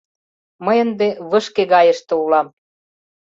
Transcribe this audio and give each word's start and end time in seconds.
—Мый 0.65 0.77
ынде 0.85 1.09
вышке 1.29 1.63
гайыште 1.73 2.13
улам... 2.23 2.47